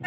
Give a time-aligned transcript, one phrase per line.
[0.00, 0.06] 欢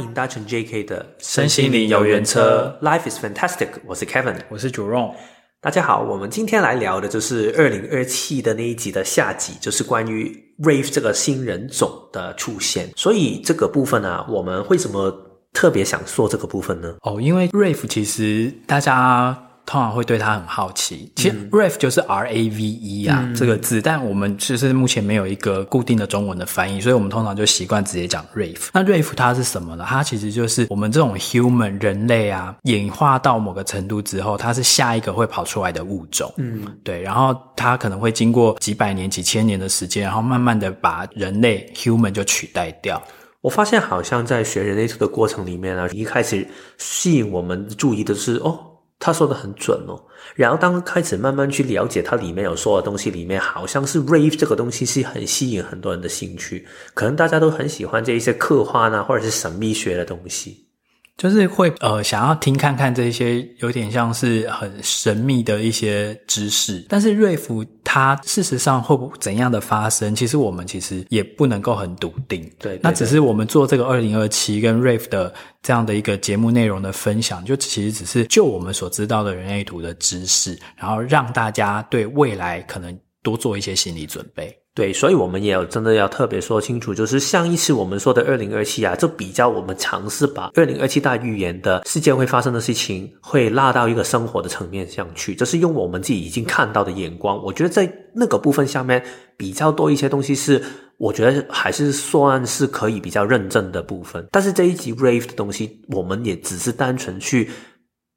[0.00, 3.68] 迎搭乘 JK 的身心灵游园车，Life is fantastic。
[3.84, 5.14] 我是 Kevin，我是 Jerome。
[5.60, 12.88] 大家好，我们今天来聊的就是二零二七的那一集的下集，就是关于 Rave 这个新人种的出现。
[12.96, 16.94] 所以这个部分啊，我们为什么特别想说这个部分呢？
[17.02, 19.48] 哦，因为 Rave 其实大家。
[19.64, 21.10] 通常会对它很好奇。
[21.14, 28.58] 其实 Rave 就是 R A V E 啊、嗯、这个字，但我们其实目前没有一个固定的中文的翻译，所以我们通常就习惯直接讲 Rave。
[28.72, 29.84] 那 Rave 它是什么呢？
[29.88, 36.30] 它其实就是我们这种 human 人类啊，演化到某个程度之后，它是下一个会跑出来的物种。
[36.38, 37.00] 嗯，对。
[37.00, 43.00] 然后它可能会经过几百年、几千年的时间，然后慢慢的把人类 human 就取代掉。
[43.42, 48.70] 我发现好像在学人类图的过程里面啊，一开始吸引我们注意的是哦。
[49.04, 50.00] 他说的很准哦，
[50.36, 60.68] 然后当开始慢慢去了解它里面有说的东西，里面好像是 rave 这个东西是很吸引很多人的兴趣，可能大家都很喜欢这一些刻画呢，或者是神秘学的东西。
[61.16, 72.40] 就是会呃想要听看看这些有点像是很神秘的一些知识，但是 Rave 它事实上会不怎样的发生，其实我们其实也不能够很笃定。
[72.58, 84.56] 对，对，对，那只是我们做这个二零二七跟 Rave 的这样的一个节目内容的分享，就其实只是就我们所知道的人类图的知识，然后让大家对未来可能多做一些心理准备。
[84.74, 97.36] 对，所以我们也有真的要特别说清楚，就是上一次我们说的二零二七啊，就比较我们尝试把二零二七大预言的世界会发生的事情，会拉到一个生活的层面上去，就是用我们自己已经看到的眼光。
[97.44, 99.04] 我觉得在那个部分下面
[99.36, 100.62] 比较多一些东西是，
[100.96, 104.26] 我觉得还是算是可以比较认证的部分。
[104.30, 107.50] 但是这一集 Rave 的东西，我们也只是单纯去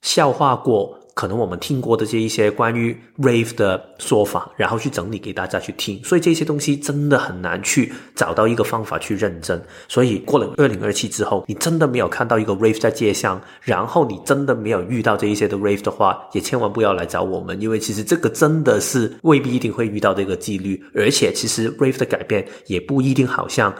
[0.04, 0.98] 笑话过。
[1.16, 9.60] 可能我们听过的这一些关于 Rave 的说法，然后去整理给大家去听，所以这些东西真的很难去找到一个方法去认证。
[9.88, 23.74] 所以过了二零二七之后，你真的没有看到一个 Rave 在街上，然后你真的没有遇到这一些的 Rave 的话，也千万不要来找我们，因为其实这个真的是未必一定会遇到这个几率，而且其实 Rave 的改变也不一定好像。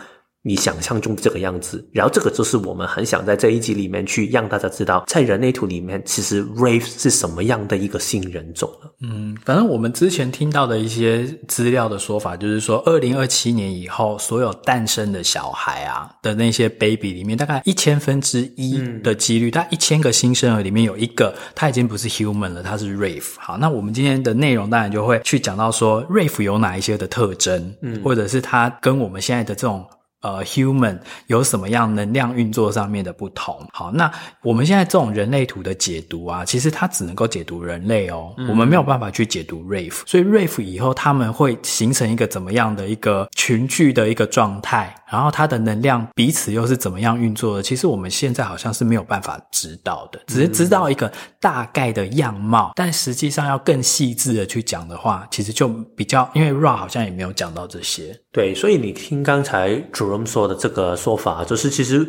[0.48, 8.94] 你想象中的这个样子，然后这个就是我们很想在这一集里面去让大家知道，在人类图里面，其实 Rave 是什么样的一个新人种了。
[9.02, 23.34] 嗯，反正我们之前听到的一些资料的说法，就是说，二零二七年以后，所有诞生的小孩啊的那些 baby 里面，大概一千分之一的几率，大概一千个新生儿里面有一个，他已经不是 human 了，他是 Rave。
[23.40, 29.84] 好，那我们今天的内容当然就会去讲到说，Rave 有哪一些的特征，嗯，或者是它跟我们现在的这种。
[30.26, 30.98] 呃，human
[31.28, 33.64] 有什么样能量运作上面的不同？
[33.72, 40.02] 好，那我们现在这种人类图的解读啊，其实它只能够解读人类哦，嗯、我们没有办法去解读 Rave。
[40.08, 47.64] 所以 Rave 以后他们会形成一个怎么样的一个群聚的一个状态，然后它的能量彼此又是怎么样运作的？
[47.64, 58.20] 其实我们现在好像是没有办法知道的，只是知道一个大概的样貌，嗯、但实际上要更细致的去讲的话，其实就比较，因为 Ra 好像也没有讲到这些。
[58.32, 62.08] 对，所以你听刚才主任说的这个说法，就是其实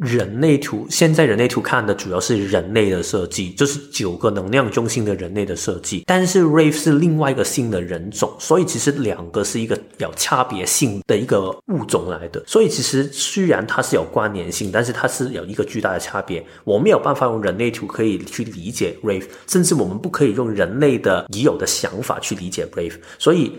[0.00, 6.04] 人类图现在人类图看的主要是人类的设计，就是九个能量中心的人类的设计。
[6.06, 12.42] 但是 Rave 是另外一个新的人种，所以其实两个是一个有差别性的一个物种来的。
[12.46, 16.42] 所以其实虽然它是有关联性，但是它是有一个巨大的差别。
[16.64, 23.52] 我没有办法用人类图可以去理解 Rave，甚至我们不可以用人类的已有的想法去理解 Rave，所以。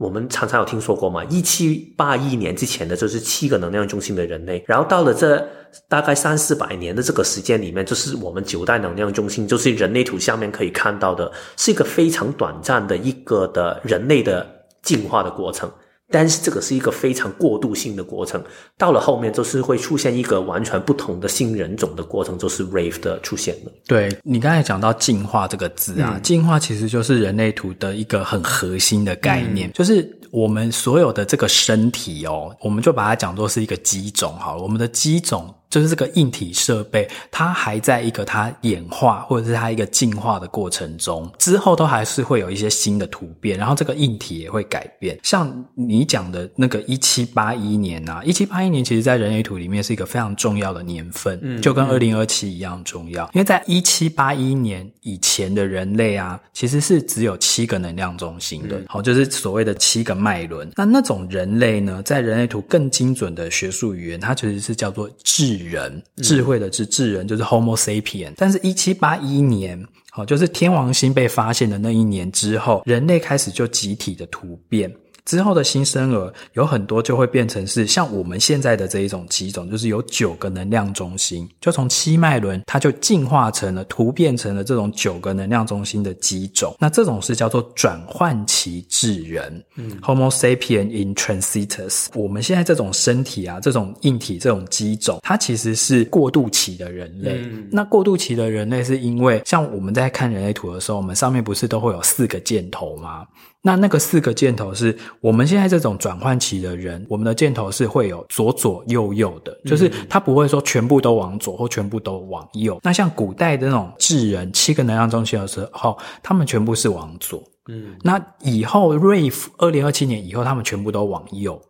[0.00, 5.46] 我们常常有听说过嘛，一七八一年之前的就是七个能量中心的人类，然后到了这
[5.88, 14.46] 大概三四百年的这个时间里面，就是我们九代能量中心，就是人类图下面可以看到的，是一个非常短暂的一个的人类的
[14.80, 15.70] 进化的过程。
[16.10, 18.42] 但是这个是一个非常过渡性的过程，
[18.76, 23.72] 到了后面就是会出现一个完全不同的新人种的过程，就是 Rave 的出现了。
[23.86, 35.54] 对，你刚才讲到进化这个字啊，嗯、进化其实就是人类图的一个很核心的概念，嗯、就是我们所有的这个身体哦，我们就把它讲作是一个机种好了，我们的机种。
[35.70, 45.16] 就是这个硬体设备，它还在一个它演化或者是它一个进化的过程中，之后都还是会有一些新的突变，然后这个硬体也会改变。
[45.22, 53.24] 像你讲的那个一七八一年啊，一七八一年其实在人类图里面是一个非常重要的年份，嗯，就跟二零二七一样重要。
[53.32, 60.68] 因为在一七八一年以前的人类啊，其实是只有七个能量中心的，好，就是所谓的七个脉轮。
[60.74, 65.59] 那那种人类呢，在人类图更精准的学术语言，它其实是叫做智。
[65.64, 68.32] 人，智慧的智，智人就是 Homo sapien。
[68.36, 74.92] 但是，一七八一年，好，就是天王星被发现的那一年之后，人类开始就集体的突变。
[75.24, 86.74] 之后的新生儿有很多就会变成是像我们现在的这一种机种，就是有九个能量中心，就从七脉轮它就进化成了突变成了这种九个能量中心的机种。
[86.78, 92.06] 那这种是叫做转换期智人，嗯，Homo sapien in transitus。
[92.14, 97.40] 我们现在这种身体啊，这种硬体这种机种，它其实是过渡期的人类。
[97.42, 103.26] 嗯、那过渡期的人类是因为像我们在看人类图的时候，我们上面不是都会有四个箭头吗？
[103.62, 112.80] 那那个四个箭头是我们现在这种转换期的人，我们的箭头是会有左左右右的，就是它不会说全部都往左或全部都往右。
[112.82, 117.42] 那像古代的那种智人，七个能量中心的时候，他们全部是往左。
[117.68, 121.60] 嗯，那以后 Rave 二零二七年以后，他们全部都往右。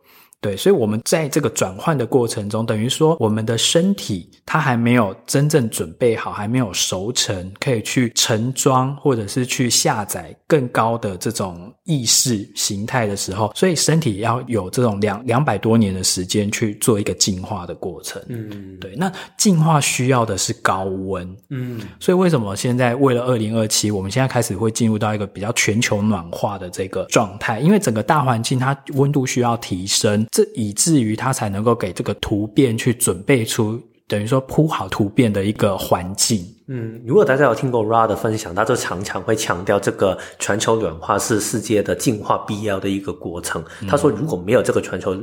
[0.41, 18.19] 对，所以我们在这个转换的过程中，等于说我们的身体它还没有真正准备好，还没有熟成，可以去盛装或者是去下载更高的这种意识形态的时候，所以身体要有这种两两百多年的时间去做一个进化的过程。
[18.27, 21.37] 嗯，对，那进化需要的是高温。
[21.51, 27.59] 嗯，所以为什么现在为了二零二七，我们现在开始会进入到一个比较全球暖化的这个状态？
[27.59, 30.25] 因为整个大环境它温度需要提升。
[30.31, 36.43] 这以至于它才能够给这个突变去准备出，等于说铺好突变的一个环境。
[36.67, 43.61] 嗯，如果大家有听过 Ra 的分享，他就常常会强调这个全球暖化是世界的进化必要的一个过程。
[43.81, 45.13] 嗯、他说，如果没有这个全球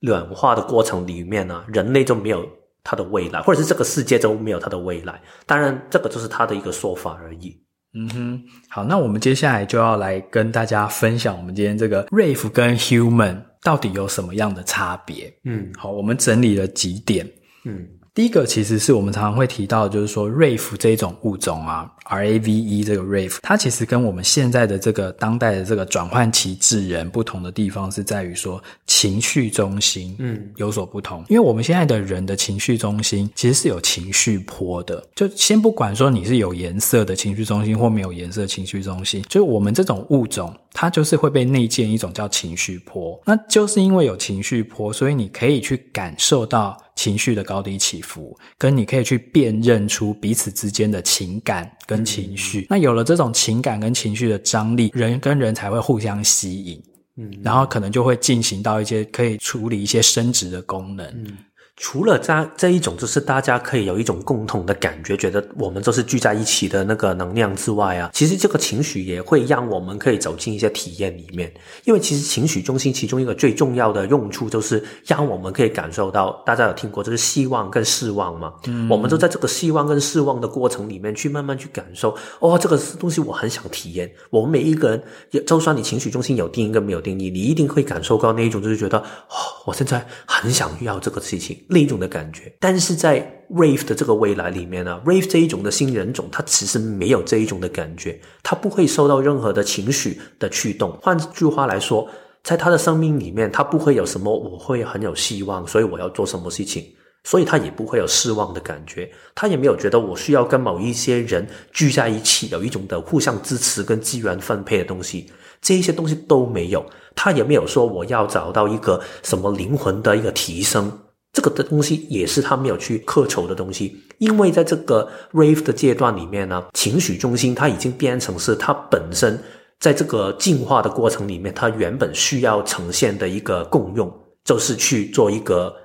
[0.00, 2.46] 暖化的过程里面呢，人类就没有
[2.84, 5.18] 它的未来，或者是这个世界就没有它的未来。
[5.46, 7.58] 当然，这个就是他的一个说法而已。
[7.94, 15.36] 嗯哼，好，那我们接下来就要来跟大家分享我们今天这个 Rave 跟 Human 到底有什么样的差别。
[15.42, 17.28] 嗯，好，我们整理了几点。
[17.64, 17.84] 嗯。
[18.16, 31.26] 第一个其实是我们常常会提到，就是说 Rave 这一种物种啊，R A V E 这个 Rave，它其实跟我们现在的这个当代的这个转换期智人不同的地方是在于说情绪中心，嗯，有所不同。
[31.28, 43.20] 因为我们现在的人的情绪中心其实是有情绪波的，就先不管说你是有颜色的情绪中心或没有颜色的情绪中心，就是我们这种物种，它就是会被内建一种叫情绪波。
[43.26, 46.82] 那就是因为有情绪波，所以你可以去感受到。
[46.96, 52.62] 情绪的高低起伏，跟你可以去辨认出彼此之间的情感跟情绪。
[52.62, 56.82] 嗯、那有了这种情感跟情绪的张力，人跟人才会互相吸引。
[57.18, 61.06] 嗯，然后可能就会进行到一些可以处理一些生殖的功能。
[61.06, 61.38] 嗯
[61.76, 71.52] 除了这这一种，就是大家可以有一种共同的感觉，觉得我们都是聚在一起的那个能量之外啊，其实这个情绪也会让我们可以走进一些体验里面。
[71.84, 78.54] 因为其实情绪中心其中一个最重要的用处，就是让我们可以感受到，大家有听过就是希望跟失望吗？
[78.66, 82.16] 嗯，我们都在这个希望跟失望的过程里面去慢慢去感受。
[82.40, 84.10] 哦，这个东西我很想体验。
[84.30, 84.88] 我们每一个
[85.30, 89.36] 人，就算你情绪中心有定义跟没有定义，你一定会感受到那一种，就是觉得哦，
[89.66, 91.65] 我现在很想要这个事情。
[91.68, 93.20] 另一种的感觉，但是在
[93.50, 100.92] Rave 的这个未来里面呢，Rave 这一种的新人种，它其实没有这一种的感觉，它不会受到任何的情绪的驱动。
[101.02, 102.08] 换句话来说，
[102.42, 106.84] 在他的生命里面，他不会有什么我会很有希望，所以我要做什么事情，
[107.24, 115.28] 所以他也不会有失望的感觉，他也没有觉得我需要跟某一些人聚在一起，有一种的互相支持跟资源分配的东西，
[115.60, 120.96] 这一些东西都没有，他也没有说我要找到一个什么灵魂的一个提升。
[121.36, 129.38] 这个的东西也是他没有去渴求的东西，因为在这个 Rave 的阶段里面呢，情绪中心它已经变成是它本身
[129.78, 134.10] 在这个进化的过程里面，它原本需要呈现的一个共用，
[134.44, 135.76] 就是去做一个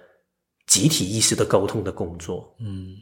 [0.67, 2.55] 集体意识的沟通的工作。
[2.61, 2.95] 嗯，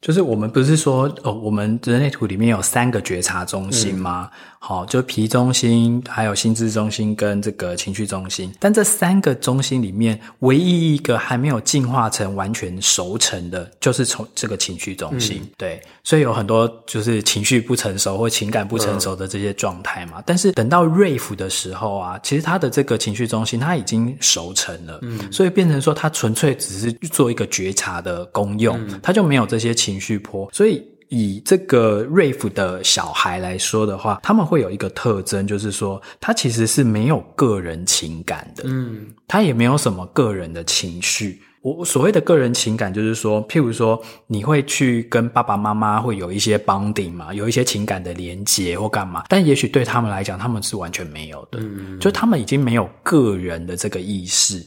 [0.00, 4.30] 就是我们不是说哦，我们人类图里面有三个觉察中心吗？
[4.68, 15.38] 好，就皮中心，还有心智中心跟这个情绪中心，但这三个中心里面，唯一一个还没有进化成完全熟成的，就是从这个情绪中心。
[15.40, 20.14] 嗯、对，所以有很多就是情绪不成熟或情感不成熟的这些状态嘛。
[20.16, 30.84] 嗯、但是等到 Rave 的时候啊，其实他的这个情绪中心他已经熟成了，嗯，所以变成说他纯粹只是做一个觉察的功用，嗯、它就没有这些情绪波，所以。
[31.08, 41.40] 以这个 Rave 的小孩来说的话，他们会有一个特征，就是说他其实是没有个人情感的，嗯，他也没有什么个人的情绪。
[41.62, 54.64] 我所谓的个人情感，就是说，譬如说你会去跟爸爸妈妈会有一些 bonding 嘛，有一些情感的连结或干嘛，但也许对他们来讲，他们是完全没有的，嗯，就他们已经没有个人的这个意识。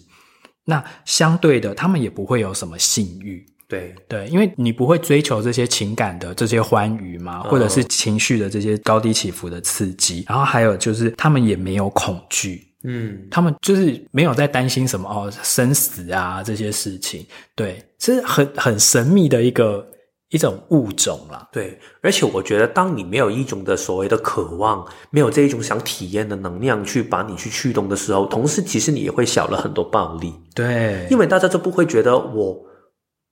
[0.66, 3.46] 那相对的，他们也不会有什么性欲。
[3.70, 10.26] 对对，因为你不会追求这些情感的这些欢愉嘛，或者是情绪的这些高低起伏的刺激。
[10.28, 17.26] 然后还有就是他们也没有恐惧，嗯，他们就是没有在担心什么哦生死啊这些事情。
[17.56, 19.88] 对，是很很神秘的一个。
[20.32, 32.56] 一种物种啦，对，而且我觉得，当你没有一种的所谓的渴望，没有这一种想体验的能量去把你去驱动的时候，同时其实你也会小了很多暴力，对，因为大家就不会觉得我。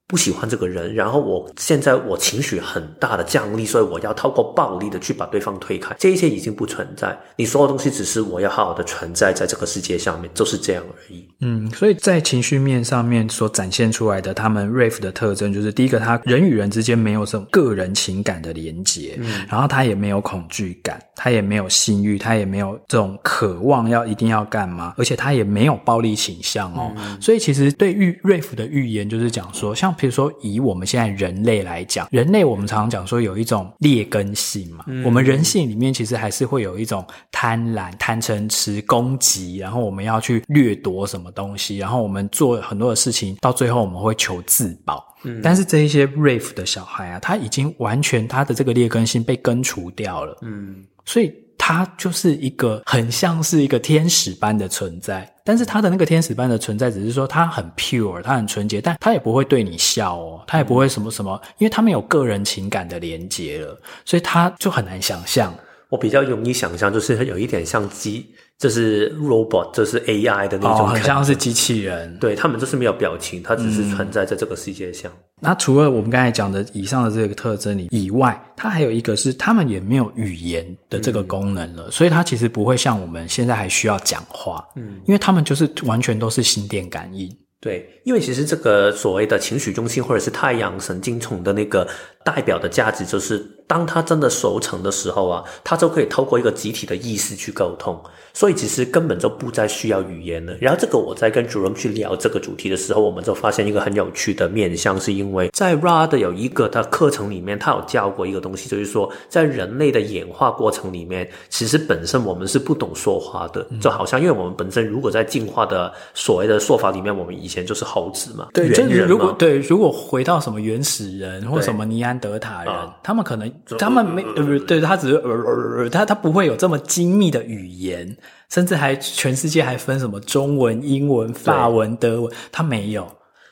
[0.07, 5.93] 不喜欢这个人，然后我现在我情绪很大的降力，所以我要透过暴力的去把对方推开。
[5.99, 11.27] 这一切已经不存在，你所有东西只是我要好好的存在在这个世界上面，就是这样而已。
[11.41, 26.93] 嗯，所以在情绪面上面所展现出来的，他们 Wraith 的特征就是第一个，他人与人之间没有这种个人情感的连结，嗯，然后他也没有恐惧感，他也没有性欲，他也没有这种渴望要一定要干嘛，而且他也没有暴力倾向哦。
[26.95, 29.93] 嗯，所以其实对于 Wraith 的预言就是讲说，像。
[29.97, 34.85] 比如说，以我们现在人类来讲，人类我们常常讲说有一种劣根性嘛。
[34.87, 45.03] 嗯、我们人性里面其实还是会有一种贪婪、贪嗔痴、攻击，然后我们要去掠夺什么东西，然后我们做很多的事情，到最后我们会求自保。
[45.23, 50.37] 嗯，但是这一些 Wraith 的小孩啊，他已经完全他的这个劣根性被根除掉了。
[50.43, 51.33] 嗯，所以。
[51.67, 65.53] 他就是一个很像是一个天使般的存在，但是他的那个天使般的存在，只是说他很 pure，他很纯洁，但他也不会对你笑哦，他也不会什么什么，因为他们有个人情感的连接了，所以他就很难想象。
[65.89, 68.25] 我比较容易想象，就是有一点像机。
[68.59, 72.17] 这是 robot，这是 AI 的那种，哦，很像是机器人。
[72.17, 75.11] 对，他们就是没有表情，它只是存在在这个世界上。
[75.11, 84.67] 嗯，那除了我们刚才讲的以上的这个特征里以外，它还有一个是，他们也没有语言的这个功能了，嗯，所以它其实不会像我们现在还需要讲话。
[84.75, 87.29] 嗯，因为他们就是完全都是心电感应。
[87.59, 91.87] 对，因为其实这个所谓的情绪中心或者是太阳神经丛的那个
[92.23, 98.01] 代表的价值，就是当他真的熟成的时候啊，他就可以透过一个集体的意识去沟通，
[98.33, 100.55] 所以其实根本就不再需要语言了。
[100.61, 128.17] 然后这个我在跟主任去聊这个主题的时候，我们就发现一个很有趣的面向，是因为在 Ra 的有一个的课程里面，他有教过一个东西，就是说在人类的演化过程里面，其实本身我们是不懂说话的，就好像因为我们本身如果在进化的所谓的说法里面，我们以前就是猴子嘛，对，就是如果对，如果回到什么原始人或什么尼安德塔人，他们可能他们没呃，对，他只是他他不会有这么精密的语言，
[128.49, 133.07] 甚至还全世界还分什么中文、英文、法文、德文，他没有。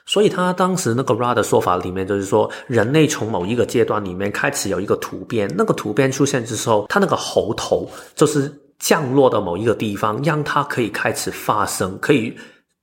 [0.05, 12.35] 所以他当时那个 Ra 的说法里面，就是说人类从某一个阶段里面开始有一个突变，那个突变出现之后，他那个喉头就是降落到某一个地方，让它可以开始发声，可以。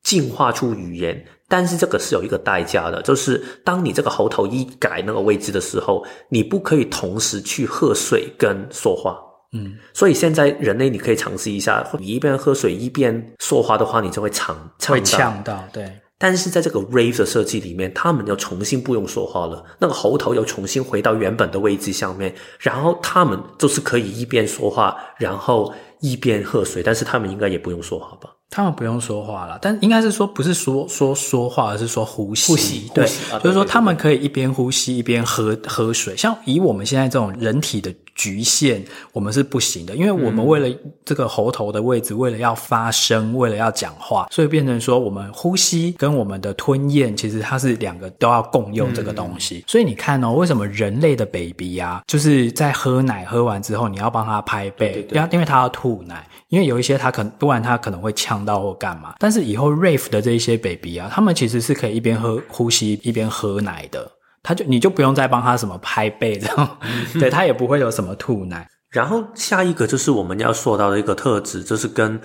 [0.03, 9.19] 进化出语言，但是这个是有一个代价的，就是当你这个喉头一改那个位置的时候，你不可以同时去喝水跟说话。
[9.53, 14.95] 嗯，所以现在人类你可以尝试一下，你一边喝水一边说话的话，你就会呛呛。
[14.95, 15.93] 会呛到，对。
[16.17, 28.31] 但是在这个 Wraith 的设计里面，他们又重新不用说话了，那个喉头又重新回到原本的位置上面，然后他们就是可以一边说话，然后一边喝水，但是他们应该也不用说话吧？
[28.55, 32.53] 他们不用说话了，但应该是说不是说说说话，而是说呼吸。
[32.53, 33.09] 呼吸，对，
[33.43, 36.15] 就是说他们可以一边呼吸一边喝喝水。
[36.15, 37.91] 像以我们现在这种人体的
[38.23, 38.81] 局限，
[39.13, 49.57] 我们是不行的，因为我们为了这个喉头的位置，嗯、为了要发声，为了要讲话，所以变成说我们呼吸跟我们的吞咽，其实它是两个都要共用这个东西。
[49.57, 56.25] 嗯、所以你看哦，为什么人类的 baby 啊，就是在喝奶喝完之后，你要帮他拍背，不要因为他要吐奶。
[56.49, 59.15] 因为有一些他可能，不然他可能会呛到或干嘛。
[59.19, 64.07] 但是以后 Wraith 的这一些 baby 啊，他们其实是可以一边喝呼吸一边喝奶的。
[64.43, 66.79] 他就你就不用再帮他什么拍背这样，
[67.15, 68.69] 对，他也不会有什么吐奶。
[68.91, 72.21] 然后下一个就是我们要说到的一个特质，就是跟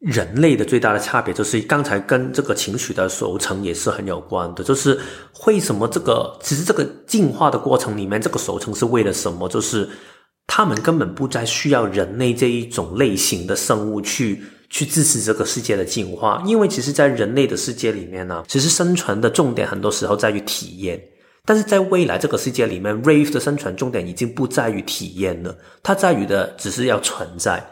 [0.00, 4.62] 人类的最大的差别，就是刚才跟这个情绪的熟成也是很有关的。
[4.64, 4.98] 就是
[5.46, 9.48] 为什么这个其实这个进化的过程里面，这个熟成是为了什么？
[9.48, 9.88] 就是。
[10.48, 21.02] 他们根本不再需要人类这一种类型的生物去去支持这个世界的进化，因为其实，在人类的世界里面呢，其实生存的重点很多时候在于体验，
[21.46, 27.64] 但是在未来这个世界里面，Wraith 的生存重点已经不在于体验了，它在于的只是要存在，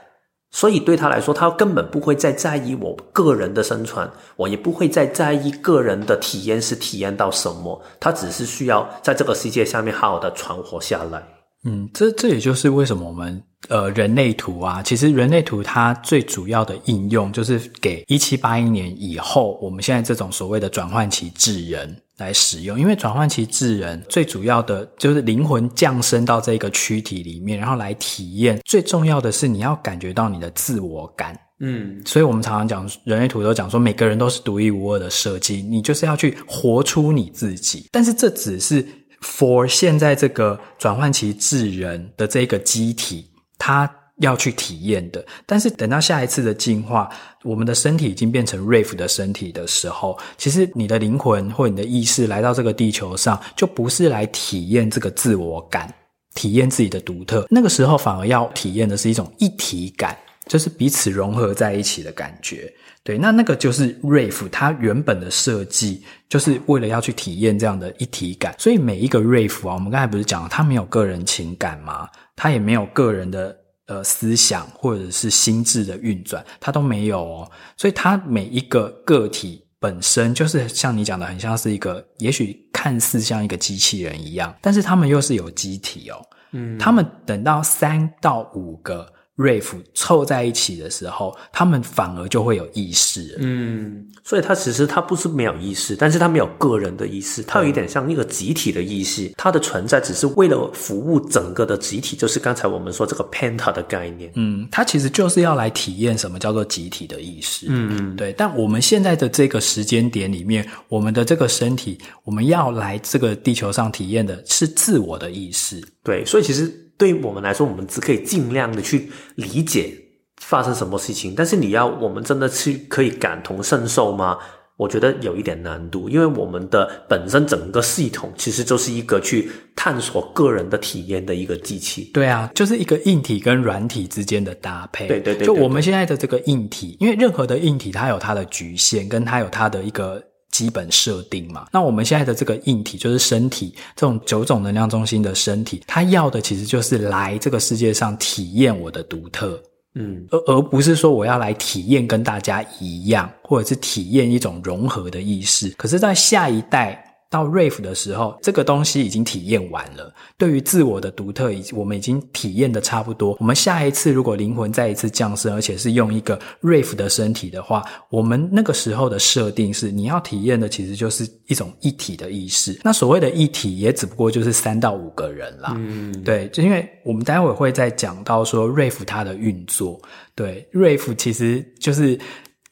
[0.53, 11.21] 所以对他来说，他根本不会再在意我个人的生存，我也不会再在意个人的体验是体验到什么，他只是需要在这个世界下面好好的存活下来。
[11.65, 28.61] 嗯，这这也就是为什么我们呃人类图啊，其实人类图它最主要的应用就是给一七八一年以后，我们现在这种所谓的转换期智人来使用，因为转换其智人最主要的就是灵魂降生到这个躯体里面，然后来体验。
[28.65, 31.39] 最重要的是你要感觉到你的自我感。
[31.61, 37.89] 嗯，所以我们常常讲人类图都讲说，每个人都是独一无二的设计，你就是要去活出你自己。
[37.91, 38.85] 但是这只是
[39.23, 43.91] for 现在这个转换其智人的这个机体，它。
[44.19, 47.11] 要去体验的，但是等到下一次的进化，
[47.43, 55.93] 我们的身体已经变成瑞夫的身体的时候，其实你的灵魂或你的意识来到这个地球上，就不是来体验这个自我感，
[56.37, 57.45] 体验自己的独特。
[57.51, 60.17] 那个时候反而要体验的是一种一体感，
[60.47, 62.73] 就是彼此融合在一起的感觉。
[63.03, 68.55] 对，那那个就是 Wraith 它原本的设计，就是为了要去体验这样的一体感。
[68.59, 72.09] 所以每一个瑞夫啊，我们刚才不是讲了，它没有个人情感吗？
[72.37, 73.64] 它也没有个人的。
[73.87, 86.17] 呃，思想或者是心智的运转，它都没有哦，所以它每一个个体本身就是像你讲的，很像是一个，也许看似像一个机器人一样，但是他们又是有机体哦，
[86.53, 89.14] 嗯，他们等到三到五个。
[89.37, 93.37] Wraith 凑在一起的时候，他们反而就会有意识。
[93.41, 99.33] 嗯，所以他其实他不是没有意识，但是他没有个人的意识，他有一点像一个集体的意识。
[99.37, 104.31] 他的存在只是为了服务整个的集体，就是刚才我们说这个 Penta 的概念。
[104.37, 107.67] 嗯，他其实就是要来体验什么叫做集体的意识。
[107.69, 108.33] 嗯，对。
[108.35, 115.83] 但我们现在的这个时间点里面，我们的这个身体，我们要来这个地球上体验的是自我的意识。
[116.05, 116.84] 对，所以其实。
[116.97, 119.93] 对于我们来说，我们只可以尽量的去理解
[120.41, 124.39] 发生什么事情，但是你要我们真的去可以感同身受吗？
[124.77, 132.11] 我觉得有一点难度，因为我们的本身整个系统其实就是一个去探索个人的体验的一个机器。
[132.13, 135.07] 对啊，就是一个硬体跟软体之间的搭配。
[135.07, 140.21] 对对对，对，就我们现在的这个硬体，因为任何的硬体它有它的局限，跟它有它的一个。
[140.55, 149.61] 基本设定嘛，那我们现在的这个硬体就是身体，这种九种能量中心的身体，它要的其实就是来这个世界上体验我的独特，
[149.97, 155.71] 嗯，而而不是说我要来体验跟大家一样，或者是体验一种融合的意识。
[155.71, 157.04] 可是，在下一代。
[157.35, 160.15] 到 Wraith 的时候，这个东西已经体验完了。
[160.39, 163.37] 对于自我的独特，已我们已经体验的差不多。
[163.41, 172.79] 我们下一次如果灵魂再一次降生，而且是用一个 Wraith 的身体的话，我们那个时候的设定是，你要体验的其实就是一种一体的意识。
[172.85, 175.75] 那所谓的一体，也只不过就是三到五个人啦。
[175.77, 180.01] 嗯，对，就因为我们待会会再讲到说 Wraith 它的运作。
[180.37, 182.19] 对，Wraith 其实就是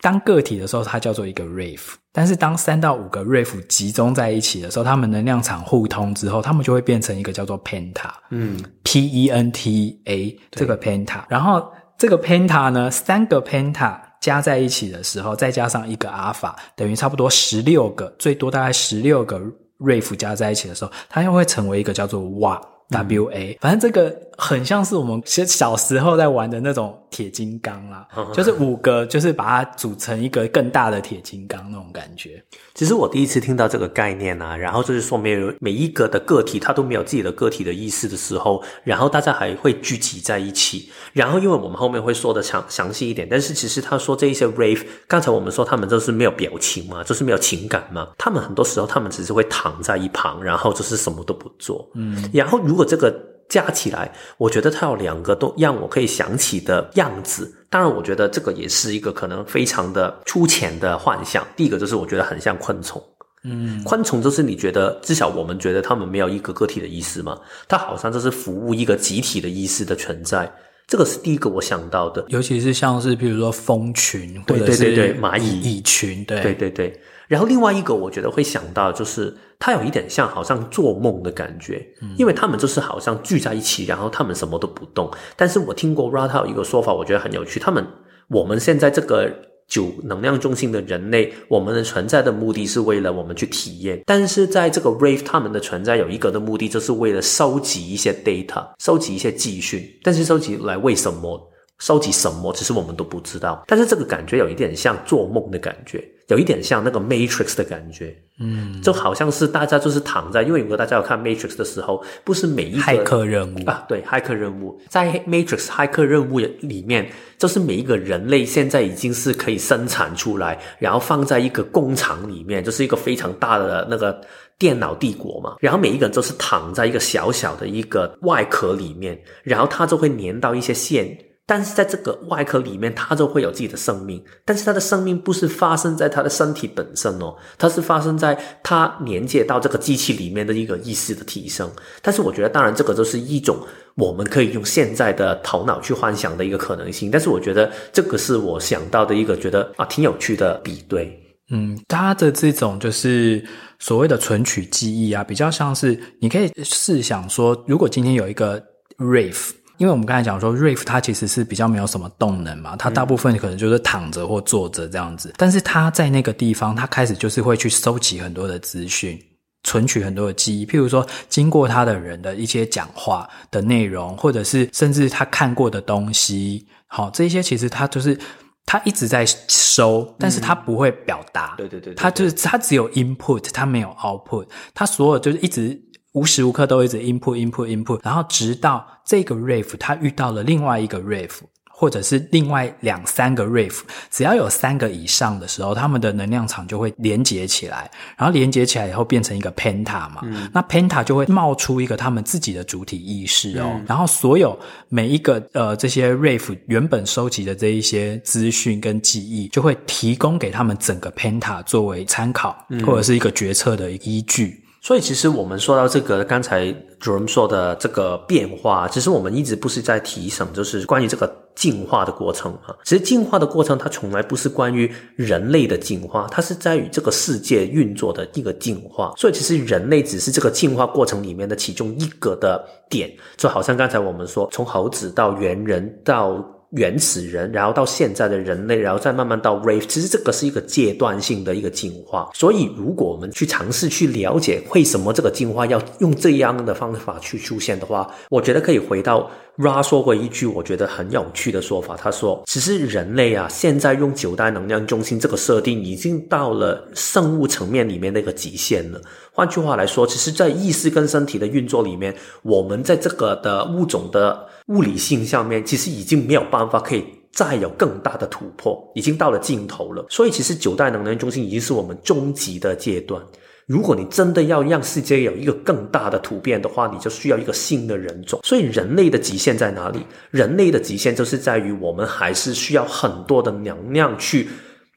[0.03, 1.95] 当个体的时候，它叫做一个 Wraith。
[2.13, 11.23] 但是当三到五个 Wraith 集中在一起的时候，它们能量场互通之后，它们就会变成一个叫做 Penta，嗯，P E N T A 这个 Penta。
[11.29, 19.41] 然后这个 Penta 呢，三个 Penta 加在一起的时候，再加上一个 Alpha，等于差不多十六个，最多大概十六个
[19.79, 22.61] Wraith 加在一起的时候，它又会成为一个叫做 WA
[22.93, 23.59] W A。
[23.61, 26.97] 反正这个很像是我们其实小时候在玩的那种。
[27.13, 32.43] 铁金刚啦， 就是五个，就是把它组成一个更大的铁金刚那种感觉。
[32.73, 40.89] 其实我第一次听到这个概念啊，然后就是说，没有每一个的个体，它都没有自己的个体的意识的时候，然后大家还会聚集在一起。
[41.13, 48.09] 然后，因为我们后面会说的详详细一点，但是其实他说这一些 Wraith，刚才我们说他们就是没有表情嘛，就是没有情感嘛。
[48.17, 51.87] 他们很多时候，他们只是会躺在一旁，然后就是什么都不做。
[51.93, 53.33] 嗯，然后如果这个。
[53.49, 57.53] 加起来，我觉得它有两个都让我可以想起的样子。
[57.69, 61.47] 当然，我觉得这个也是一个可能非常的粗浅的幻想。
[61.55, 63.03] 第一个就是我觉得很像昆虫，
[63.45, 70.51] 嗯，昆虫就是你觉得至少我们觉得他们没有一个个体的意识嘛，它好像就是服务一个集体的意识的存在。
[70.87, 77.01] 这个是第一个我想到的，尤其是像是比如说蜂群，对对对对，蚂蚁蚁群，对对对对。
[77.33, 81.83] 然后另外一个我觉得会想到就是它有一点像好像做梦的感觉，
[82.19, 85.11] 因为他们就是好像聚在一起，然后他们什么都不动。
[85.35, 87.59] 但是我听过 Ra 有一个说法，我觉得很有趣。
[87.59, 87.87] 他们
[88.29, 89.33] 我们现在这个
[89.67, 94.03] 九能量中心的人类，我们的存在的目的是为了我们去体验。
[94.05, 99.83] 但是在这个 Wraith 他们的存在有一个的目的，就是为了收集一些 data，收集一些资讯。
[100.03, 101.49] 但是收集来为什么？
[101.79, 102.53] 收集什么？
[102.53, 103.65] 其实我们都不知道。
[103.67, 106.07] 但是这个感觉有一点像做梦的感觉。
[106.33, 113.71] 有一点像那个 Matrix 的感觉，嗯，就好像是大家就是躺在，因为如果大家有看 Matrix 的时候，不是每一个骇客任务。
[113.71, 114.81] 啊，对，骇客任务。
[114.89, 124.19] 在 Matrix 骇客任务里面，就是每一个人类现在已经是可以生产出来，然后放在一个工厂里面，就是一个非常大的那个
[124.59, 131.15] 电脑帝国嘛，然后每一个人都是躺在一个小小的一个外壳里面，然后它就会粘到一些线。
[131.45, 134.23] 但是在这个外壳里面，它就会有自己的生命。
[134.45, 141.69] 但是它的生命不是发生在它的身体本身哦，它是发生在它连接到这个机器里面的一个意识的提升。
[142.01, 143.59] 但是我觉得，当然这个就是一种
[143.97, 147.11] 我们可以用现在的头脑去幻想的一个可能性。
[147.11, 151.19] 但是我觉得这个是我想到的一个觉得啊挺有趣的比对。
[151.51, 153.45] 嗯，它的这种就是
[153.79, 158.63] 所谓的存取记忆啊，比较像是你可以试想说，如果今天有一个
[158.97, 159.51] Rave。
[159.83, 165.31] 因为我们刚才讲说，Rafe 它其实是比较没有什么动能嘛，它大部分可能就是躺着或坐着这样子。
[165.31, 169.21] 嗯、但是它在那个地方，它开始就是会去收集很多的资讯，
[169.65, 170.65] 存取很多的记忆。
[170.65, 178.17] 譬如说，经过他的人的一些讲话的内容，或者是甚至他看过的东西，好，这些其实他就是
[178.65, 181.57] 他一直在收，但是他不会表达。
[181.59, 185.77] 对对对，他就是他只有 input，他没有 output，他所有就是一直。
[186.13, 191.31] 无时无刻都一直 input input input，然后直到这个 Rave 它遇到了另外一个 Rave，
[191.71, 204.57] 或者是另外两三个 Rave，只要有三个以上的时候，他们的能量场就会连接起来，然后连接起来以后变成一个 Penta 嘛，嗯、那 Penta 就会冒出一个他们自己的主体意识哦，嗯、然后所有
[204.91, 214.62] 每一个呃这些 Rave 原本收集的这一些资讯跟记忆，就会提供给他们整个 Penta 作为参考，嗯、或者是一个决策的依据。
[214.85, 216.67] 所以，其实我们说到这个，刚才
[217.01, 222.75] Jerome 说的这个变化，其实我们一直不是在提什么，就是关于这个进化的过程啊。
[222.83, 229.15] 其实进化的过程，它从来不是关于人类的进化，它是在于这个世界运作的一个进化。
[229.17, 236.45] 所以，其实人类只是这个进化过程里面的其中一个的点，就好像刚才我们说，从猴子到猿人到。
[236.73, 242.31] 原始人，然后到现在的人类，然后再慢慢到 Rave，其实这个是一个阶段性的一个进化。
[242.35, 251.95] 所以，如果我们去尝试去了解为什么这个进化要用这样的方法去出现的话，我觉得可以回到 Ra 说过一句我觉得很有趣的说法。
[251.95, 259.01] 他说：“其实人类啊，现在用九大能量中心这个设定，已经到了生物层面里面的一个极限了。
[259.31, 270.05] 换句话来说，其实，在意识跟身体的运作里面，我们在这个的物种的。”物理性上面其实已经没有办法可以再有更大的突破，已经到了尽头了。
[270.09, 273.23] 所以其实九代能源中心已经是我们终极的阶段。
[273.67, 278.41] 如果你真的要让世界有一个更大的突变的话，你就需要一个新的人种。
[278.43, 280.01] 所以人类的极限在哪里？
[280.31, 284.49] 人类的极限就是在于我们还是需要很多的能量去。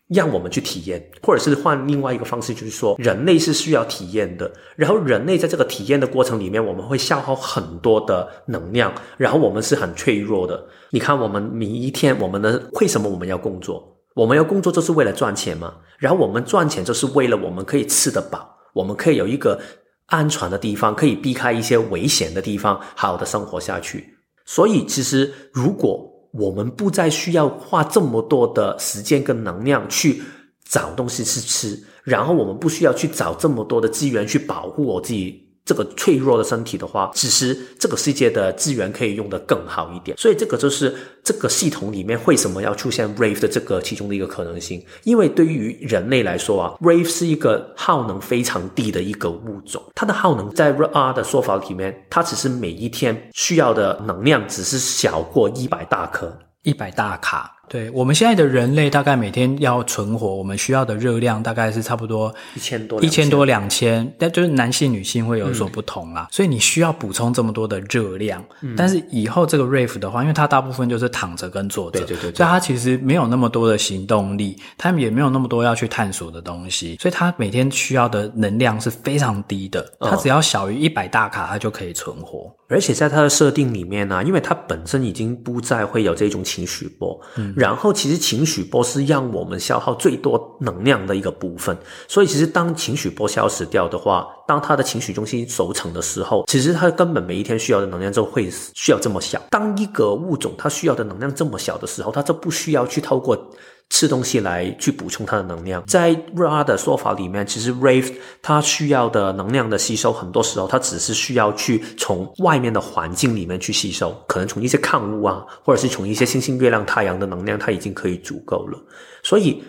[0.07, 4.51] 让我们去体验，或者是换另外一个方式，就是说，人类是需要体验的。
[4.75, 10.63] 然后，人类在这个体验的过程里面，我们会消耗很多的能量，然后我们是很脆弱的。
[10.91, 13.97] 你看，我们每一天，我们的为什么我们要工作？
[14.13, 15.73] 我们要工作就是为了赚钱嘛。
[15.97, 19.59] 然后我们赚钱就是为了我们可以吃得饱，我们可以有一个
[20.05, 24.05] 安全的地方，可以避开一些危险的地方，好的生活下去。
[24.45, 30.21] 所以，其实如果我们不再需要花这么多的时间跟能量去
[30.67, 35.44] 找东西去吃，然后我们不需要去找这么多的资源去保护我自己。
[35.65, 44.85] 这个脆弱的身体的话，其实这个世界的资源可以用得更好一点，所以这个就是这个系统里面为什么要出现 Rave 的这个其中的一个可能性。
[45.03, 57.54] 因为对于人类来说啊，Rave 是一个耗能非常低的一个物种，它的耗能在 Ra 的说法里面，它只是每一天需要的能量只是小过一百大克，一百大卡。
[57.67, 66.27] 对，我们现在的人类大概每天要存活，我们需要的热量大概是差不多一千多，一千多两千，但就是男性女性会有所不同啦。
[66.29, 68.43] 嗯、所以你需要补充这么多的热量。
[68.61, 79.85] 嗯、但是以后这个 Rave 的话，因为它大部分就是躺着跟坐着，对对对，对，所以它其实没有那么多的行动力，他们也没有那么多要去探索的东西，所以它每天需要的能量是非常低的。
[79.99, 82.53] 它只要小于一百大卡，它就可以存活。
[82.67, 99.41] 而且在它的设定里面呢、啊，因为它本身已经不再会有这种情绪波，嗯，然后其实情绪波是让我们消耗最多能量的一个部分，所以其实当情绪波消失掉的话，当他的情绪中心熟成的时候，其实他根本每一天需要的能量就会需要这么小。
[99.49, 103.49] 当一个物种它需要的能量这么小的时候，它就不需要去透过。
[103.91, 118.77] 吃东西来去补充它的能量，在 Ra 的说法里面，其实 Rave 它需要的能量的吸收，很多时候它只是需要去从外面的环境里面去吸收，可能从一些矿物啊，或者是从一些星星、月亮、太阳的能量，它已经可以足够了。
[119.23, 119.63] 所以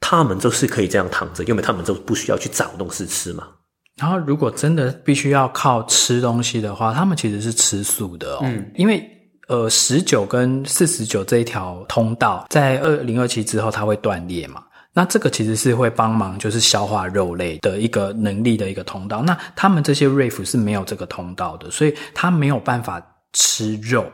[0.00, 3.48] 他们就是可以这样躺着，因为他们就不需要去找东西吃嘛。
[4.00, 9.10] 然后，如果真的必须要靠吃东西的话，他们其实是吃素的哦，嗯，因为。
[9.46, 14.62] 呃，十九跟四十九这一条通道，在二零二七之后，它会断裂嘛？
[14.92, 19.22] 那这个其实是会帮忙，就是消化肉类的一个能力的一个通道。
[19.22, 23.00] 那他们这些 Rave 是没有这个通道的，所以他没有办法
[23.32, 24.04] 吃肉。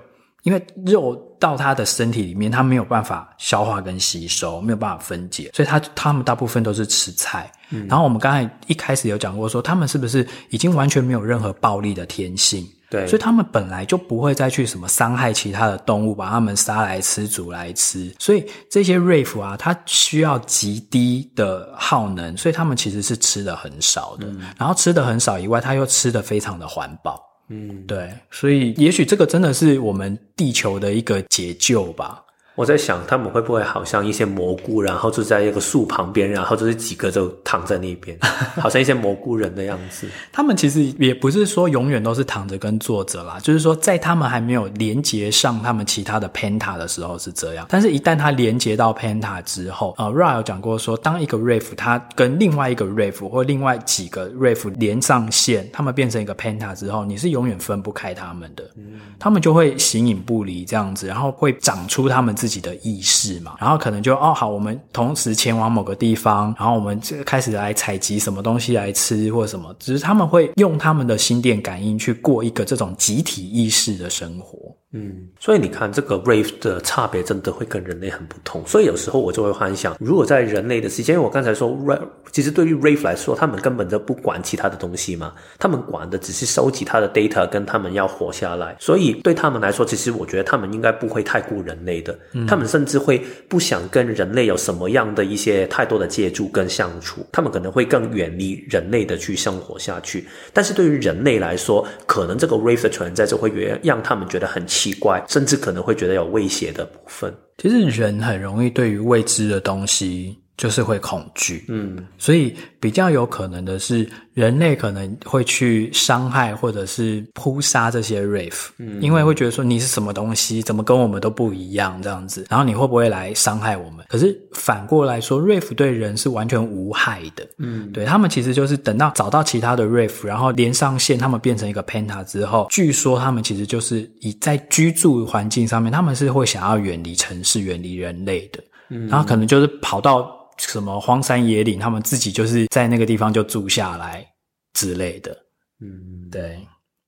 [0.42, 7.48] 因为肉到他的身体里面，他没有办法消化跟吸收，没有办法分解，所以他他们大部分都是吃菜。
[7.70, 12.66] 嗯，然后我们刚才一开始有讲过说，他们是不是已经完全没有任何暴力的天性？
[12.92, 18.14] 对，所以他们本来就不会再去什么伤害其他的动物，把它们杀来吃、煮来吃。
[18.18, 24.26] 所以这些 Wraith 啊，它需要极低的耗能，所以他们其实是吃的很少的。
[24.26, 27.18] 嗯，然后吃的很少以外，它又吃的非常的环保。
[27.48, 32.21] 嗯，对，所以也许这个真的是我们地球的一个解救吧。
[32.54, 38.16] 我在想，他们会不会好像一些蘑菇，然后就在一个树旁边，然后就是几个就躺在那边，
[38.60, 40.06] 好像一些蘑菇人的样子。
[40.30, 74.58] 他们其实也不是说永远都是躺着跟坐着啦，就是说在他们还没有连接上他们其他的 Penta 的时候是这样，但是一旦他连接到 Penta 之后，呃，Ra 有讲过说，当一个 Wraith 他跟另外一个 Wraith 或另外几个 Wraith 连上线，他们变成一个 Penta 之后，你是永远分不开他们的，嗯，他们就会形影不离这样子，然后会长出他们自己的意识嘛，然后可能就哦好，我们同时前往某个地方，然后我们这开始来采集什么东西来吃或什么，只是他们会用他们的心电感应去过一个这种集体意识的生活。
[74.92, 78.62] 嗯，所以你看，这个 Wraith 的差别真的会跟人类很不同。
[78.66, 88.76] 所以有时候我就会幻想，如果在人类的世界，因为我刚才说 Wraith，其实对于 Wraith 来说，他们根本就不管其他的东西嘛，他们管的只是收集他的 data，跟他们要活下来。
[88.78, 100.26] 所以对他们来说，其实我觉得他们应该不会太顾人类的，嗯、他们甚至会不想跟人类有什么样的一些太多的接触跟相处，他们可能会更远离人类的去生活下去。
[100.52, 103.50] 但是对于人类来说，可能这个 Wraith 的存在就会
[103.82, 107.32] 让他们觉得很奇怪，甚至可能会觉得有威胁的部分。
[107.58, 110.41] 其实人很容易对于未知的东西。
[110.62, 124.06] 就是会恐惧，嗯，所以比较有可能的是，人类可能会去伤害或者是扑杀这些 Wraith，嗯，因为会觉得说你是什么东西，怎么跟我们都不一样这样子，然后你会不会来伤害我们？
[124.08, 140.40] 可是反过来说，Wraith 对人是完全无害的，嗯，对，他们其实就是等到找到其他的 Wraith，然后连上线，他们变成一个 Penta 之后，据说他们其实就是以在居住环境上面，他们是会想要远离城市、远离人类的，嗯，然后可能就是跑到。
[140.58, 144.26] 什么荒山野岭，他们自己就是在那个地方就住下来
[144.74, 145.36] 之类的，
[145.80, 146.58] 嗯，对，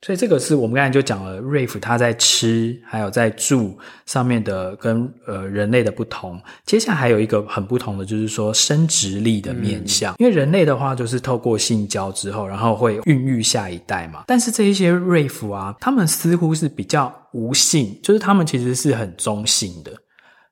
[0.03, 6.39] 所以这个是我们刚才就讲了，Wraith 他在吃还有在住上面的跟呃人类的不同。
[6.67, 14.25] 接下来还有一个很不同的，就是说生殖力的面向，嗯，因为人类的话就是透过性交之后，然后会孕育下一代嘛。
[14.27, 19.93] 但是这一些 Wraith 啊，他们似乎是比较无性，就是他们其实是很中性的。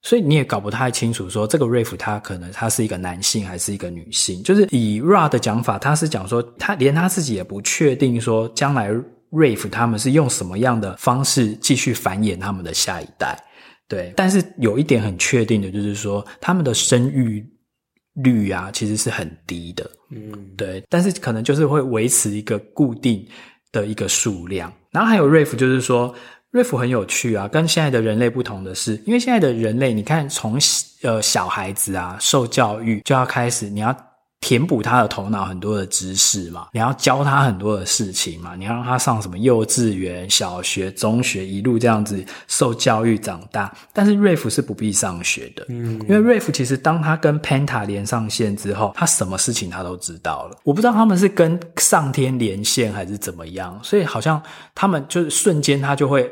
[0.03, 4.43] 所以你也搞不太清楚，说这个 Wraith 他可能他是一个男性还是一个女性。
[4.43, 8.91] 就是以 Ra 的讲法，他是讲说他连他自己也不确定，说将来
[9.31, 13.39] Wraith 他们是用什么样的方式继续繁衍他们的下一代。
[13.87, 17.47] 对，但是有一点很确定的就是说，他们的生育
[18.15, 19.89] 率啊其实是很低的。
[20.11, 23.25] 嗯，对，但是可能就是会维持一个固定
[23.71, 24.73] 的一个数量。
[24.91, 26.13] 然后还有 Wraith 就是说。
[26.53, 30.59] Wraith 很有趣啊，跟现在的人类不同的是，因为现在的人类，你看从
[31.01, 33.97] 呃小孩子啊受教育就要开始，你要
[34.43, 43.73] 填补他的头脑很多的知识嘛，你要教他很多的事情嘛，你要让他上什么幼稚园、小学、中学，一路这样子受教育长大。
[43.95, 50.59] 但是 Wraith 是不必上学的，嗯，因为 Wraith 其实当他跟 Penta 连上线之后，他什么事情他都知道了。
[50.65, 54.43] 我不知道他们是跟上天连线还是怎么样，所以好像
[54.75, 56.31] 他们就是瞬间他就会。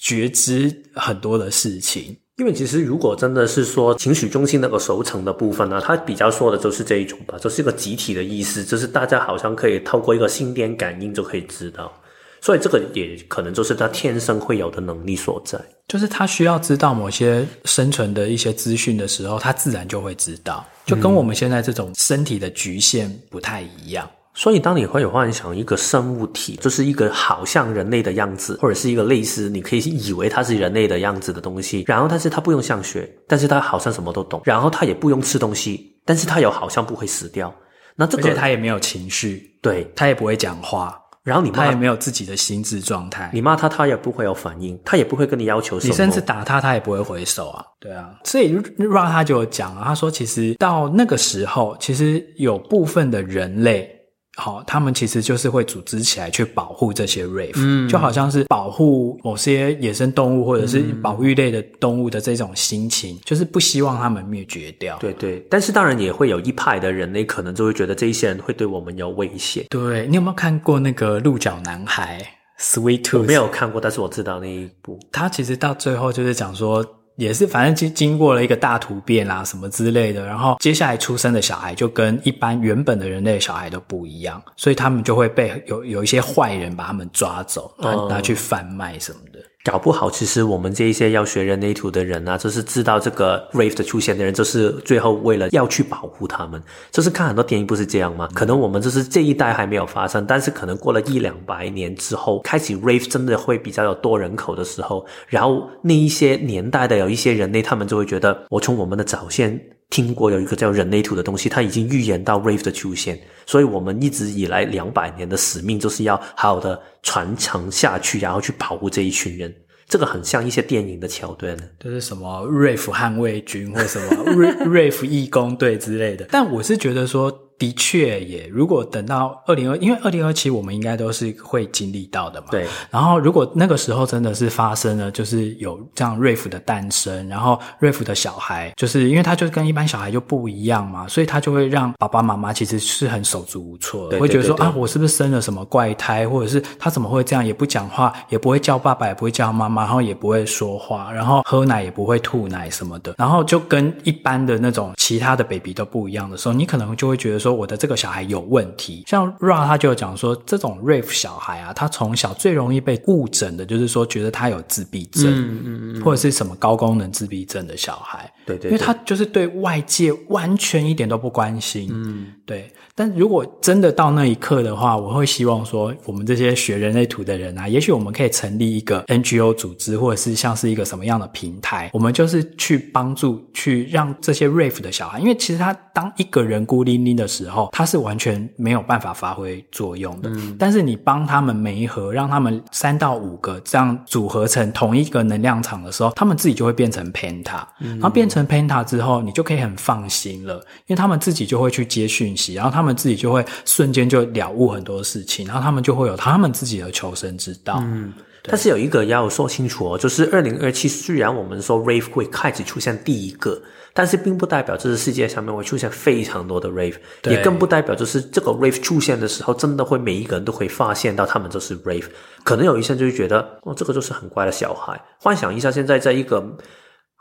[0.00, 11.92] 觉知很多的事情，因为其实如果真的是说情绪中心那个熟成的部分呢，它比较说的就是这一种吧，就是一个集体的意思，就是大家好像可以透过一个心电感应就可以知道，
[12.40, 15.58] 所以这个也可能就是他天生会有的能力所在，
[15.88, 24.08] 就是他需要知道某些生存的一些资讯的时候，他自然就会知道，就跟我们现在这种身体的局限不太一样。
[24.38, 37.52] 所以，当你会有幻想一个生物体，就是一个好像人类的样子，或者是一个类似你可以以为它是人类的样子的东西，然后但是它不用上学，但是它好像什么都懂，然后它也不用吃东西，但是它又好像不会死掉。
[37.96, 47.64] 那这个它也没有情绪，对，它也不会讲话，然后你它也没有自己的心智状态，你骂它，它也不会有反应，它也不会跟你要求什么，你甚至打它，它也不会回手啊。
[47.80, 53.97] 对啊，所以 Ra 他就有讲啊，他说其实到那个时候，其实有部分的人类。
[54.40, 64.96] 好，他们其实就是会组织起来去保护这些 Wraith，嗯，就好像是保护某些野生动物或者是保育类的动物的这种心情，嗯，就是不希望他们灭绝掉。
[64.98, 69.66] 对对，但是当然也会有一派的人类可能就会觉得这一些人会对我们有威胁。
[69.70, 72.24] 对，你有没有看过那个鹿角男孩
[72.60, 74.98] ？Sweet Tooth 没有看过，但是我知道那一部。
[75.12, 76.84] 他其实到最后就是讲说，
[77.18, 89.40] 也是反正经经过了一个大突变啦，什么之类的，然后接下来出生的小孩就跟一般原本的人类小孩都不一样，所以他们就会被有有一些坏人把他们抓走，拿拿去贩卖什么的。
[89.70, 98.26] 搞不好，其实我们这一些要学人类图的人啊，就是知道这个 Wraith 的出现的人，就是最后为了要去保护他们，就是看很多电影不是这样吗？
[98.32, 109.77] 可能我们就是这一代还没有发生，但是可能过了一两百年之后，开始 Wraith 真的会比较有多人口的时候，然后那一些年代的有一些人类，他们就会觉得，我从我们的早先。
[109.90, 119.54] 听过有一个叫人类土的东西，它已经预言到 Rave 的出现，所以我们一直以来两百年的使命就是要好好的传承下去，然后去保护这一群人。
[119.86, 124.24] 这个很像一些电影的桥段，就是什么 Rave 捍卫军或什么
[124.66, 126.26] Rave 义工队之类的。
[126.30, 127.47] 但我是觉得说。
[127.58, 132.46] 的确也，如果等到二零二，因为二零二七我们应该都是会经历到的嘛。
[132.50, 132.66] 对。
[132.90, 158.18] 然后如果那个时候真的是发生了，就是有这样 Wraith 的诞生，然后 Wraith 的小孩，就是因为他就跟一般小孩就不一样嘛，所以他就会让爸爸妈妈其实是很手足无措会觉得说啊，我是不是生了什么怪胎，或者是他怎么会这样，也不讲话，也不会叫爸爸，也不会叫妈妈，然后也不会说话，然后喝奶也不会吐奶什么的，然后就跟一般的那种其他的 baby 都不一样的时候，你可能就会觉得说，我的这个小孩。
[158.28, 172.72] 有问题，像 Ra 他就有讲说，这种 Wraith 小孩啊，他从小最容易被误诊的，就是说觉得他有自闭症，嗯嗯嗯，或者是什么高功能自闭症的小孩，对，对对，因为他就是对外界完全一点都不关心，嗯，对。
[172.94, 190.28] 但如果真的到那一刻的话，我会希望说，我们这些学人类图的人啊，也许我们可以成立一个 NGO 组织，或者是像是一个什么样的平台，我们就是去帮助，去让这些 Wraith 的小孩，因为其实他当一个人孤零零的时候，他是完全没有办法发挥作用的。
[190.30, 190.56] 嗯。
[190.58, 197.62] 但是你帮他们每一盒，让他们三到五个这样组合成同一个能量场的时候，他们自己就会变成 Penta。
[197.78, 197.90] 嗯。
[197.90, 202.98] 然后变成 Penta 之后，你就可以很放心了，因为他们自己就会去接讯息，然后他们。
[202.98, 207.78] 自己就会瞬间就了悟很多事情，然后他们就会有他们自己的求生之道。
[207.84, 213.62] 嗯，但是有一个要说清楚哦，就是二零二七虽然我们说 Wraith 会开始出现第一个，
[213.94, 216.96] 但是并不代表这个世界上面会出现非常多的 Wraith，
[217.30, 222.06] 也更不代表就是这个 Wraith 出现的时候，真的会每一个人都会发现到他们就是 Wraith。
[222.42, 225.00] 可能有一些人就会觉得，哦，这个就是很乖的小孩。
[225.20, 226.44] 幻想一下，现在在一个。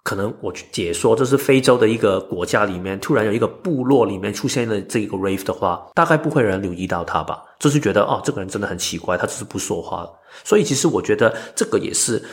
[0.07, 7.43] 可能我去解说，这是非洲的一个国家里面，突然有一个部落里面出现了这个 rave 的话，大概不会有人留意到他吧？
[7.59, 10.09] 就是觉得哦，这个人真的很奇怪，他只是不说话。
[10.45, 12.23] 所以其实我觉得这个也是。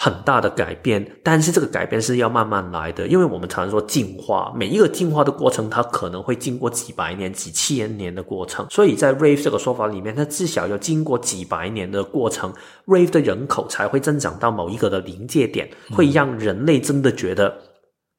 [0.00, 8.64] 很大的改变，但是这个改变是要慢慢来的，因为我们常说进化，每一个进化的过程，它可能会经过几百年、几千年的过程。
[8.70, 12.54] 所以在 Rave 这个说法里面，它至少要经过几百年的过程
[12.86, 17.58] ，Rave 的人口才会增长到某一个的临界点，会让人类真的觉得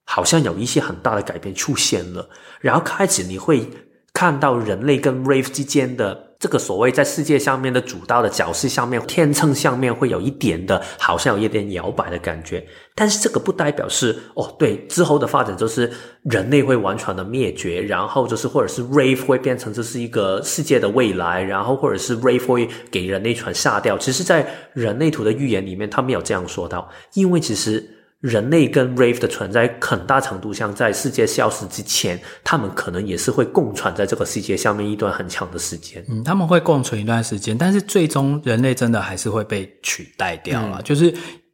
[0.04, 2.28] 好像有一些很大的改变出现了，
[2.60, 3.66] 然后开始你会
[4.14, 6.29] 看到人类跟 Rave 之间的。
[6.40, 12.66] 这个所谓在世界上面的主导的角色上面，天秤上面会有一点的，好像有一点摇摆的感觉。
[12.96, 15.92] 但是这个不代表是哦，对，之后的发展就是
[16.24, 23.98] 人类会完全的灭绝，然后就是或者是 Rave 会变成这是一个世界的未来，然后或者是 Rave 会给人类全杀掉。
[23.98, 27.99] 其实，在人类图的预言里面，他没有这样说到，因为其实。
[28.22, 36.04] 人类跟 Wraith 的存在，很大程度上在世界消失之前，他们可能也是会共存在这个世界下面一段很长的时间。
[36.10, 40.80] 嗯，他们会共存一段时间，但是最终人类真的还是会被取代掉了。
[40.82, 41.14] 嗯、就是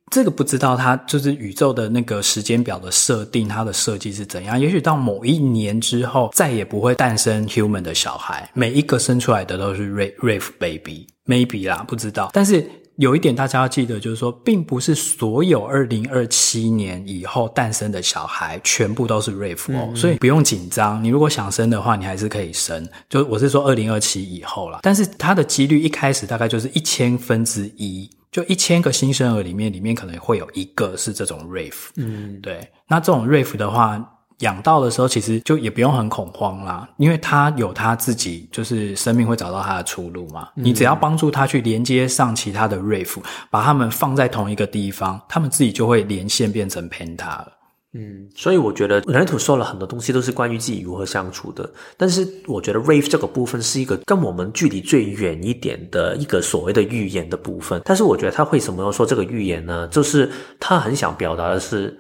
[0.10, 4.60] 这个不知道它就是宇宙的那个时间表的设定，它的设计是怎样？
[4.60, 12.68] 也许到某一年之后，再也不会诞生 human 的小孩，每一个生出来的都是 Wraith baby，maybe 啦，不知道，但是。
[12.98, 21.04] 有一点大家要记得，就是说，并不是所有二零二七年以后诞生的小孩全部都是 Wraith 哦，嗯，所以不用紧张。
[21.04, 22.88] 你如果想生的话，你还是可以生。
[23.10, 31.90] 就我是说二零二七以后啦，但是它的几率一开始大概就是一千分之一，就一千个新生儿里面，里面可能会有一个是这种 Wraith。
[31.98, 32.70] 嗯，对。
[32.88, 34.12] 那这种 Wraith 的话。
[34.40, 40.50] 养到的时候，其实就也不用很恐慌啦，因为他有他自己，就是生命会找到他的出路嘛。
[40.58, 43.18] 嗯、你只要帮助他去连接上其他的 Wraith，
[43.50, 47.48] 把他们放在同一个地方，他们自己就会连线变成 Penta 了。
[47.94, 57.82] 嗯，所以我觉得人类图说了很多东西都是关于自己如何相处的，但是我觉得 Wraith 这个部分是一个跟我们距离最远一点的一个所谓的预言的部分。
[57.86, 59.88] 但是我觉得他为什么要说这个预言呢？
[59.88, 60.30] 就是
[60.60, 61.98] 他很想表达的是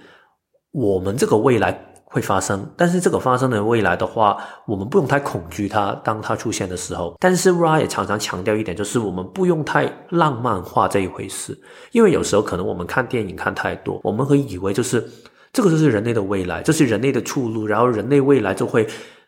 [0.74, 1.93] 我们这个未来。
[2.06, 7.16] 会发生，但是这个发生的未来的话，我们不用太恐惧它，当它出现的时候。
[7.20, 11.60] 但是 Ra 也常常强调一点，就是我们不用太浪漫化这一回事，
[11.91, 15.06] 因为有时候可能我们看电影看太多，我们会以为就是
[15.51, 18.88] 这个就是人类的未来，这是人类的出路，然后人类未来就会。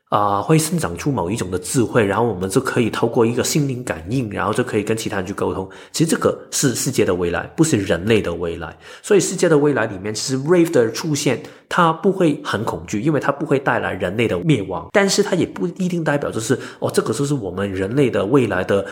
[0.10, 5.70] 啊、会生长出某一种的智慧，然后我们就可以透过一个心灵感应，然后就可以跟其他人去沟通。
[5.91, 8.78] 其实这个是世界的未来，不是人类的未来。
[9.01, 14.88] 所以世界的未来里面，其实 Wraith 的出现，它不会很恐惧，因为它不会带来人类的灭亡。
[14.93, 18.86] 但是它也不一定代表就是哦，这个就是我们人类的未来的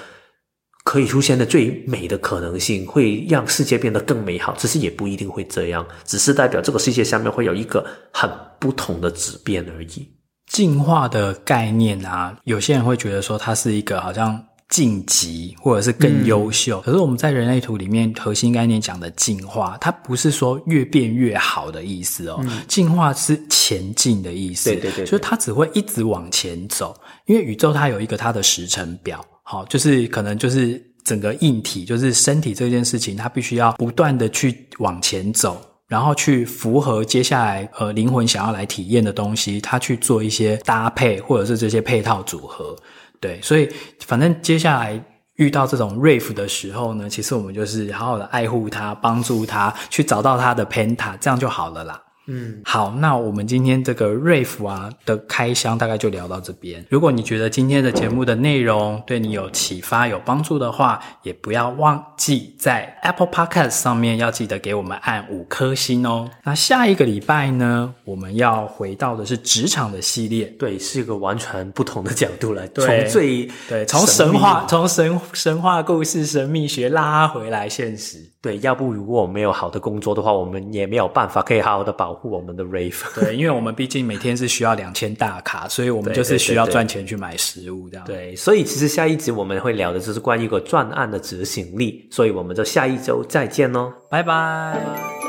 [0.84, 4.54] 可以出现的最美的可能性，会让世界变得更美好。
[4.58, 10.15] 只是也不一定会这样，只是代表这个世界下面会有一个很不同的质变而已。
[10.48, 16.80] 进化的概念啊，有些人会觉得说它是一个好像晋级或者是更优秀。
[16.80, 16.84] 嗯。
[16.84, 22.40] 可是我们在人类图里面核心概念讲的进化，它不是说越变越好的意思哦。
[22.44, 22.62] 嗯。
[22.68, 24.70] 进化是前进的意思。
[24.70, 25.06] 对对对。
[25.06, 29.24] 所以它只会一直往前走，因为宇宙它有一个它的时程表。
[29.44, 35.62] 好，就是可能就是整个硬体，就是身体这件事情，它必须要不断的去往前走。
[35.88, 42.76] 然后去符合接下来呃灵魂想要来体验的东西，他去做一些搭配，或者是这些配套组合，
[43.20, 43.70] 对，所以
[44.06, 45.00] 反正接下来
[45.36, 52.02] 遇到这种 Rave 的时候呢，其实我们就是好好的爱护他，帮助他去找到他的 Penta，这样就好了啦。
[52.28, 56.84] 嗯，好，那我们今天这个 Wraith 啊的开箱大概就聊到这边。
[56.90, 66.30] 如果你觉得今天的节目的内容对你有启发、有帮助的话，也不要忘记在 Apple Podcast 上面要记得给我们按五颗星哦。
[66.44, 78.32] 那下一个礼拜呢，我们要回到的是职场的系列，对，是一个完全不同的角度来，从最对，从神话，从神神话故事、神秘学拉回来现实。
[78.46, 83.20] 对，要不如果我们没有好的工作的话，我们也没有办法可以好好的保护我们的 Wraith。
[83.20, 88.06] 对，因为我们毕竟每天是需要两千大卡，所以我们就是需要赚钱去买食物这样。
[88.06, 95.25] 对，所以其实下一集我们会聊的就是关于一个专案的执行力，所以我们就下一周再见喽，拜拜。